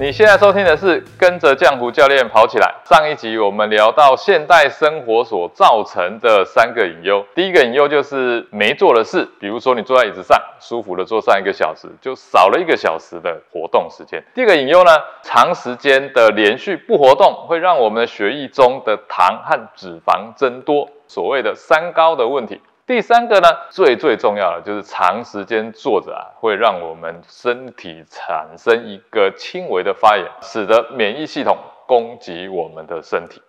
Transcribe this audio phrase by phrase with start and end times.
[0.00, 2.74] 你现在收听的是跟着浆糊教练跑起来。
[2.86, 14.24] 上一集我们聊到现代生活所造成的三个隐忧，第一个隐忧就是没做的事，比如说你坐在椅子上舒服的坐上一个小时，就少了一个小时的活动时间。
[14.34, 14.90] 第二个隐忧呢，
[15.22, 22.58] 长时间的连续不活动会让我们的血液中的糖和脂肪增多，所谓的三高的问题。
[22.90, 31.56] 第三个呢，最最重要的就是长时间坐着啊，会让我们身体产生一个轻微的发炎，使得免疫系统
[31.86, 33.40] 攻击我们的身体。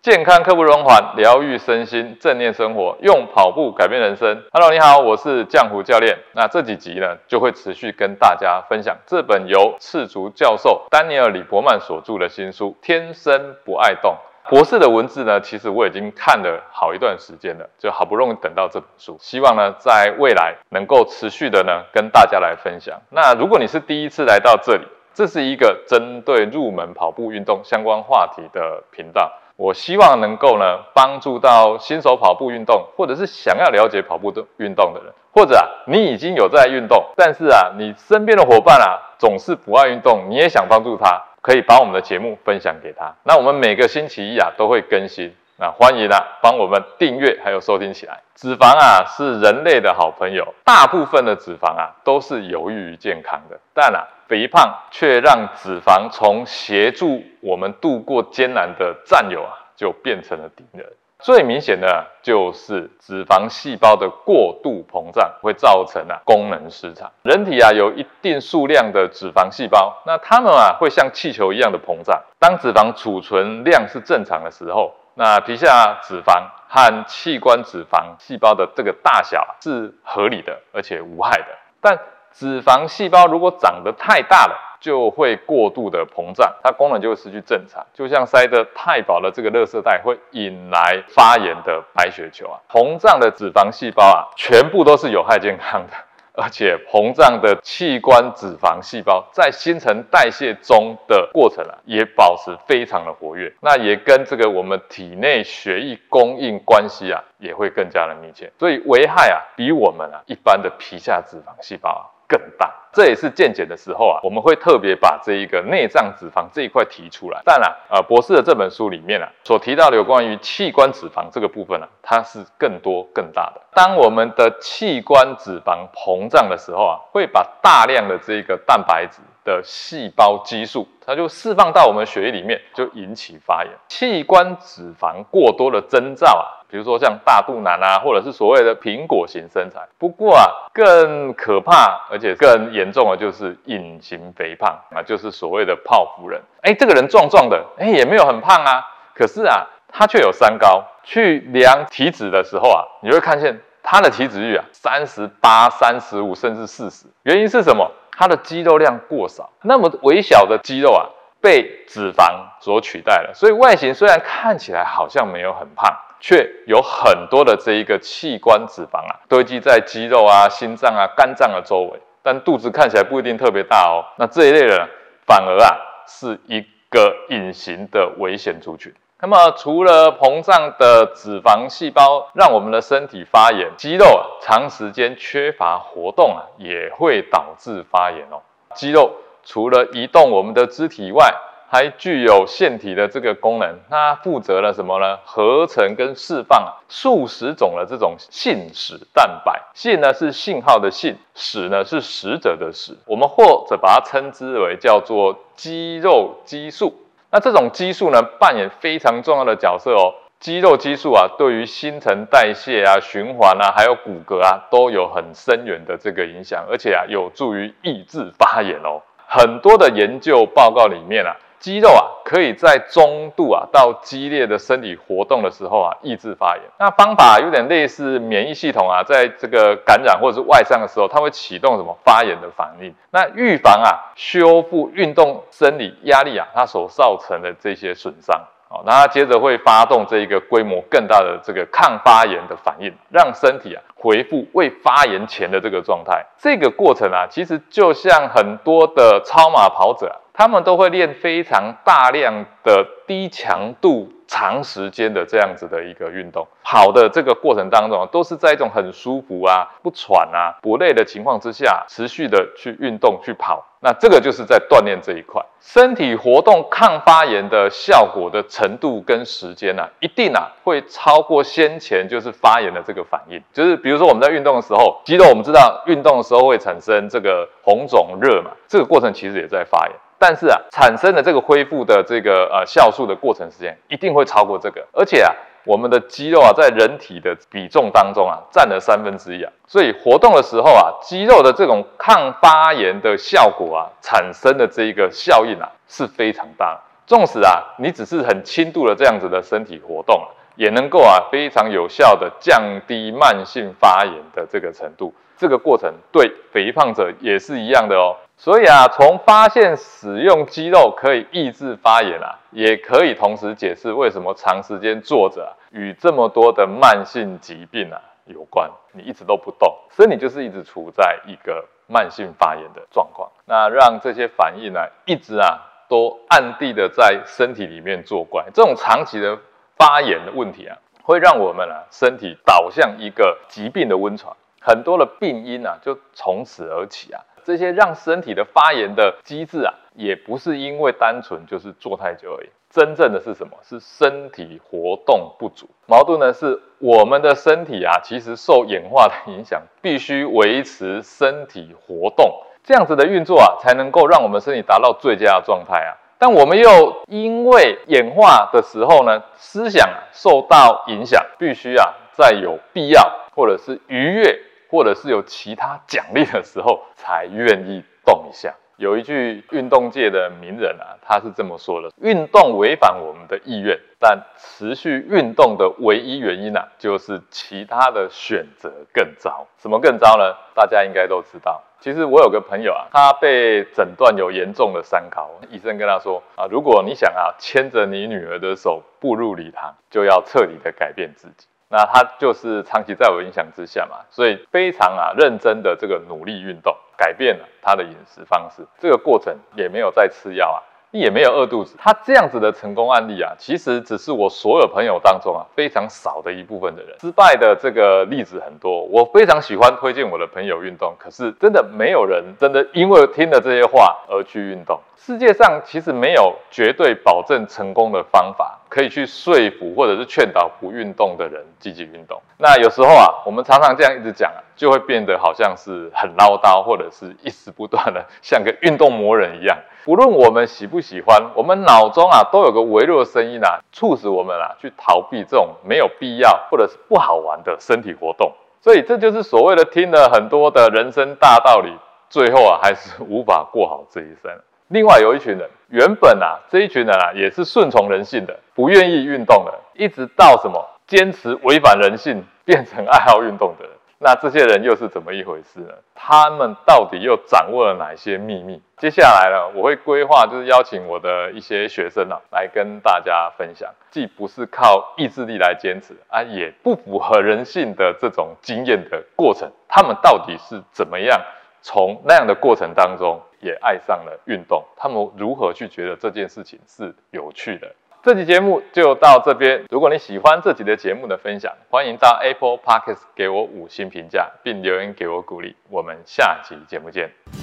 [0.00, 4.42] 健康刻不容缓，疗愈身心，正念生活，用跑步改变人生。
[4.50, 6.16] Hello，你好，我是浆糊教练。
[6.32, 14.12] 那这几集呢，就会持续跟大家分享这本由赤足教授丹尼尔·李伯曼所著的新书《天生不爱动》。
[14.48, 22.98] 博士的文字呢，其实我已经看了好一段时间了，就好不容易等到这本书，希望呢在未来能够持续的呢跟大家来分享。
[23.10, 41.22] 那如果你是第一次来到这里，这是一个针对入门跑步运动相关话题的频道，我希望能够呢帮助到新手跑步运动，或者是想要了解跑步的运动的人，或者啊你已经有在运动，但是啊你身边的伙伴啊总是不爱运动，你也想帮助他。
[41.40, 43.14] 可以把我们的节目分享给他。
[43.24, 48.20] 那我们每个星期一啊都会更新，那欢迎啊帮我们订阅还有收听起来。
[48.34, 60.86] 脂肪啊是人类的好朋友，大部分的脂肪啊都是有益于健康的，但啊肥胖却让脂肪从协助我们度过艰难的战友啊，就变成了敌人。
[61.20, 67.10] 最明显的就是脂肪细胞的过度膨胀，会造成啊功能失常。
[67.22, 72.22] 人体啊有一定数量的脂肪细胞，那它们啊会像气球一样的膨胀。
[72.38, 81.46] 当脂肪储存量是正常的时候，那皮下脂肪和器官脂肪细胞的这个大小是合理的，而且无害的。
[81.80, 81.98] 但
[82.30, 92.60] 脂肪细胞如果长得太大了，就会过度的膨胀，它功能就会失去正常，就像塞得太饱的这个热色带，会引来发炎的白血球啊。
[92.70, 95.92] 膨胀的脂肪细胞啊，全部都是有害健康的，
[96.34, 112.74] 而且膨胀的器官脂肪细胞在新陈代谢中的过程啊，也保持非常的活跃，那也跟这个我们体内血液供应关系啊，也会更加的密切，所以危害啊，比我们啊一般的皮下脂肪细胞啊更大。
[112.92, 117.40] 这也是健检的时候啊，我们会特别把这一个内脏脂肪这一块提出来。
[117.44, 123.60] 当然，呃，博士的这本书里面啊，所提到的有关于器官脂肪这个部分呢，它是更多更大的。
[123.72, 129.18] 当我们的器官脂肪膨胀的时候啊，会把大量的这个蛋白质
[129.48, 133.72] 的细胞激素，它就释放到我们血液里面，就引起发炎。
[133.88, 136.60] 器官脂肪过多的征兆啊。
[136.70, 139.88] 比如说像大肚腩啊，或者是所谓的苹果型身材。
[139.96, 140.44] 不过啊，
[140.74, 146.38] 更可怕而且更严重的就是隐形肥胖啊，就是所谓的泡芙人。
[146.60, 148.84] 哎，这个人壮壮的，哎，也没有很胖啊，
[149.14, 150.84] 可是啊，他却有三高。
[151.04, 157.06] 去量体脂的时候啊，你会看见他的体脂率啊，三十八、三十五，甚至四十。
[157.22, 157.90] 原因是什么？
[158.18, 161.06] 他的肌肉量过少，那么微小的肌肉啊，
[161.40, 163.32] 被脂肪所取代了。
[163.32, 165.96] 所以外形虽然看起来好像没有很胖。
[166.20, 174.02] 却有很多的这一个器官脂肪啊，堆积在肌肉啊、心脏啊、肝脏的周围，但肚子看起来不一定特别大哦。
[174.18, 174.88] 那这一类人
[175.24, 178.92] 反而啊是一个隐形的危险族群。
[179.20, 188.40] 那么除了膨胀的脂肪细胞让我们的身体发炎，肌肉啊长时间缺乏活动啊也会导致发炎哦。
[188.76, 189.10] 肌肉
[189.42, 191.34] 除了移动我们的肢体外，
[191.68, 195.18] 还具有腺体的这个功能，它负责了什么呢？
[195.24, 199.60] 合成跟释放数十种的这种信使蛋白。
[199.74, 202.96] 信呢是信号的信，使呢是使者的使。
[203.04, 206.94] 我们或者把它称之为叫做肌肉激素。
[207.30, 210.14] 那这种激素呢，扮演非常重要的角色哦。
[210.40, 219.02] 肌肉激素啊，对于新陈代谢啊、循环啊，还有骨骼啊，都有很深远的这个影响，而且啊，有助于抑制发炎哦。
[219.26, 221.36] 很多的研究报告里面啊。
[221.60, 226.64] 肌肉啊，可以在中度啊到激烈的身体活动的时候啊，抑制发炎。
[226.78, 232.94] 那方法有点类似免疫系统啊，在这个感染或者是外伤的时候，它会启动什么发炎的反应？
[233.10, 238.40] 那预防啊，修复运动生理压力啊，它所造成的这些损伤。
[238.68, 246.24] 好，那它接着会发动这一个规模更大的这个抗发炎的反应，让身体啊恢复未发炎前的这个状态。
[246.38, 250.14] 这个过程啊，其实就像很多的超马跑者。
[250.38, 252.32] 他们都会练非常大量
[252.62, 256.46] 的低强度、长时间的这样子的一个运动。
[256.62, 263.66] 跑的这个过程当中，都是在一种很舒服啊、不喘啊、不累的情况之下，持续的去运动去跑。
[263.80, 273.42] 那这个就是在锻炼这一块，身体活动抗发炎的效果的程度跟时间呢，一定啊会超过先前就是发炎的这个反应。
[273.52, 279.96] 就是比如说我们在运动的时候，肌肉我们知道运动的时候会产生这个红肿热嘛，这个过程其实也在发炎。
[280.18, 285.32] 但是啊，产生的这个恢复的这个呃酵素的过程时间一定会超过这个，而且啊，
[285.64, 296.80] 我们的肌肉啊在人体的比重当中啊占了三分之一啊，所以活动的时候啊，肌肉的这种抗发炎的效果啊产生的这一个效应啊是非常大。
[297.06, 305.14] 纵使啊你只是很轻度的这样子的身体活动啊，也能够啊非常有效的降低慢性发炎的这个程度。
[305.36, 308.16] 这个过程对肥胖者也是一样的哦。
[308.36, 318.68] 所以啊，从发现使用肌肉可以抑制发炎啊，也可以同时解释为什么长时间坐着与这么多的慢性疾病啊有关。
[318.92, 323.30] 你一直都不动，身体就是一直处在一个慢性发炎的状况。
[323.46, 325.58] 那让这些反应呢，一直啊
[325.88, 328.44] 都暗地的在身体里面作怪。
[328.52, 329.38] 这种长期的
[329.78, 337.22] 发炎的问题啊，会让我们啊身体导向一个疾病的温床，很多的病因啊就从此而起啊。
[337.44, 343.56] 这些让身体的发炎的机制啊，也不是因为单纯就是坐太久而已，真正的是什么？
[343.62, 345.66] 是身体活动不足。
[345.86, 355.96] 矛盾呢，是我们的身体啊，其实受演化的影响，必须维持身体活动，这样子的运作啊，才能够让我们身体达到最佳的状态啊。
[356.18, 363.02] 但我们又因为演化的时候呢，思想受到影响，必须啊，在有必要
[363.34, 364.40] 或者是愉悦。
[364.70, 368.54] 或者是有其他奖励的时候才愿意动一下。
[368.78, 379.48] 有一句运动界的名人啊，他是这么说的：运动违反我们的意愿，但持续运动的唯一原因啊，就是其他的选择更糟。
[379.60, 380.32] 什么更糟呢？
[380.54, 381.60] 大家应该都知道。
[381.80, 391.48] 其实我有个朋友啊，他被诊断有严重的三高，医生跟他说啊，如果你想啊牵着你女儿的手步入礼堂，就要彻底的改变自己。
[391.70, 400.60] 那他就是长期在我影响之下嘛，所以非常啊认真的这个努力运动，改变了他的饮食方式，这个过程也没有再吃药啊。
[400.90, 406.96] 也没有饿肚子，他这样子的成功案例啊，其实只是我所有朋友当中啊非常少的一部分的人。
[406.98, 414.80] 失败的这个例子很多，我非常喜欢推荐我的朋友运动，可是真的没有人真的因为听了这些话而去运动。
[414.96, 422.20] 世界上其实没有绝对保证成功的方法，可以去说服或者是劝导不运动的人积极运动。
[422.38, 429.58] 那有时候啊，我们常常这样一直讲，就会变得好像是很唠叨，或者是一直不断的 像个运动魔人一样。
[429.84, 438.32] 不论我们喜不喜欢，我们脑中啊都有个微弱的声音啊，促使我们啊去逃避这种没有必要或者是不好玩的身体活动。
[438.60, 441.72] 所以这就是所谓的听了很多的人生大道理，
[442.10, 444.30] 最后啊还是无法过好这一生。
[444.68, 453.72] 另外有一群人，原本啊这一群人啊也是顺从人性的，不愿意运动的，一直到什么坚持违反人性，变成爱好运动的人。
[454.00, 455.72] 那这些人又是怎么一回事呢？
[455.94, 458.62] 他们到底又掌握了哪些秘密？
[458.76, 471.20] 接下来呢，我会规划就是邀请我的一些学生啊，来跟大家分享，既不是靠意志力来坚持啊，也不符合人性的这种经验的过程，他们到底是怎么样
[471.60, 474.64] 从那样的过程当中也爱上了运动？
[474.76, 477.74] 他们如何去觉得这件事情是有趣的？
[478.00, 479.64] 这期节目就到这边。
[479.70, 485.56] 如果你喜欢这集的节目的分享，欢迎到 Apple Podcast 给我五星评价，并留言给我鼓励。
[485.68, 487.37] 我们下期节目见。